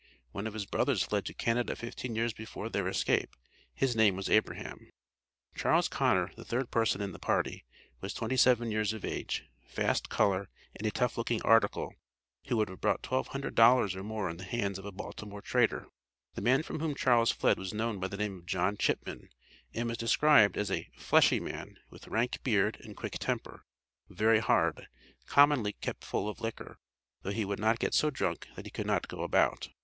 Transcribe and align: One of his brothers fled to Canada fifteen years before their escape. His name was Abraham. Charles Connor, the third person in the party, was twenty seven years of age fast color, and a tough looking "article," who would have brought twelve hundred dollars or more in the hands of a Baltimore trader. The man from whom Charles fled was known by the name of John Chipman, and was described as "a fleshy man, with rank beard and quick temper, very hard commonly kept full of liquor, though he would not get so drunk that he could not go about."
One 0.31 0.47
of 0.47 0.55
his 0.55 0.65
brothers 0.65 1.03
fled 1.03 1.25
to 1.25 1.33
Canada 1.35 1.75
fifteen 1.75 2.15
years 2.15 2.33
before 2.33 2.69
their 2.69 2.87
escape. 2.87 3.35
His 3.71 3.95
name 3.95 4.15
was 4.15 4.31
Abraham. 4.31 4.89
Charles 5.53 5.87
Connor, 5.87 6.31
the 6.35 6.43
third 6.43 6.71
person 6.71 7.01
in 7.01 7.11
the 7.11 7.19
party, 7.19 7.65
was 7.99 8.11
twenty 8.11 8.35
seven 8.35 8.71
years 8.71 8.93
of 8.93 9.05
age 9.05 9.45
fast 9.67 10.09
color, 10.09 10.49
and 10.75 10.87
a 10.87 10.91
tough 10.91 11.19
looking 11.19 11.39
"article," 11.43 11.93
who 12.47 12.57
would 12.57 12.67
have 12.69 12.81
brought 12.81 13.03
twelve 13.03 13.27
hundred 13.27 13.53
dollars 13.53 13.95
or 13.95 14.01
more 14.01 14.27
in 14.27 14.37
the 14.37 14.43
hands 14.43 14.79
of 14.79 14.85
a 14.85 14.91
Baltimore 14.91 15.39
trader. 15.39 15.87
The 16.33 16.41
man 16.41 16.63
from 16.63 16.79
whom 16.79 16.95
Charles 16.95 17.29
fled 17.29 17.59
was 17.59 17.71
known 17.71 17.99
by 17.99 18.07
the 18.07 18.17
name 18.17 18.39
of 18.39 18.47
John 18.47 18.77
Chipman, 18.77 19.29
and 19.71 19.87
was 19.87 19.99
described 19.99 20.57
as 20.57 20.71
"a 20.71 20.89
fleshy 20.95 21.39
man, 21.39 21.77
with 21.91 22.07
rank 22.07 22.41
beard 22.41 22.79
and 22.83 22.97
quick 22.97 23.19
temper, 23.19 23.67
very 24.09 24.39
hard 24.39 24.87
commonly 25.27 25.73
kept 25.73 26.03
full 26.03 26.27
of 26.27 26.41
liquor, 26.41 26.79
though 27.21 27.29
he 27.29 27.45
would 27.45 27.59
not 27.59 27.77
get 27.77 27.93
so 27.93 28.09
drunk 28.09 28.47
that 28.55 28.65
he 28.65 28.71
could 28.71 28.87
not 28.87 29.07
go 29.07 29.21
about." 29.21 29.69